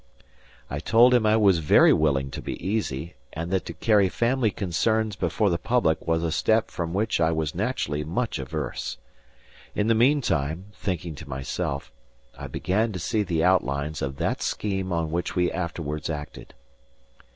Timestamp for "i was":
1.27-1.59, 7.21-7.53